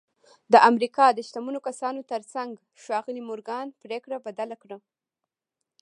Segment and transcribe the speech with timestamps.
[0.53, 2.51] د امریکا د شتمنو کسانو ترڅنګ
[2.83, 4.77] ښاغلي مورګان پرېکړه بدله کړه